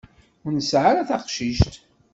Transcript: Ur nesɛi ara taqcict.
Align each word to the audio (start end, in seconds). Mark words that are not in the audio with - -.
Ur 0.45 0.51
nesɛi 0.53 0.87
ara 0.91 1.09
taqcict. 1.09 1.73